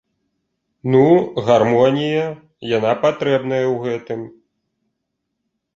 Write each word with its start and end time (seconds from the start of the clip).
Ну, 0.95 1.01
гармонія, 1.49 2.25
яна 2.77 2.91
патрэбная 3.05 3.65
ў 3.73 3.87
гэтым. 3.87 4.21